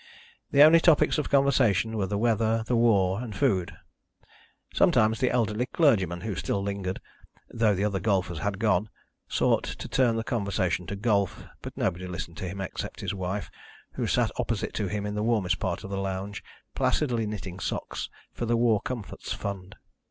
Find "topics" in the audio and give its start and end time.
0.79-1.19